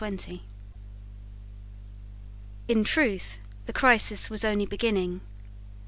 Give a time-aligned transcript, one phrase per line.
[2.67, 5.21] In truth the crisis was only beginning.